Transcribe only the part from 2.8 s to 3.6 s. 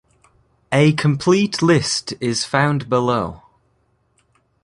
below.